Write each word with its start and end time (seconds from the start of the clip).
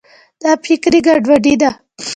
دا 0.41 0.51
فکري 0.65 0.99
ګډوډي 1.05 1.53
ده. 1.61 1.71